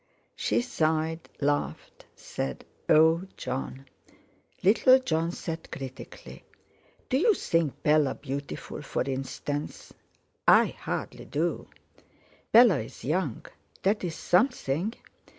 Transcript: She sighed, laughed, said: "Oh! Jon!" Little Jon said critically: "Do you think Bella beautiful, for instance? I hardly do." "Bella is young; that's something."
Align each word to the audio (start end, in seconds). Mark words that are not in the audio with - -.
She 0.35 0.61
sighed, 0.63 1.29
laughed, 1.41 2.07
said: 2.15 2.65
"Oh! 2.89 3.21
Jon!" 3.37 3.85
Little 4.63 4.97
Jon 4.97 5.31
said 5.31 5.69
critically: 5.69 6.43
"Do 7.07 7.19
you 7.19 7.35
think 7.35 7.83
Bella 7.83 8.15
beautiful, 8.15 8.81
for 8.81 9.03
instance? 9.03 9.93
I 10.47 10.69
hardly 10.79 11.25
do." 11.25 11.67
"Bella 12.51 12.79
is 12.79 13.03
young; 13.03 13.45
that's 13.83 14.15
something." 14.15 14.95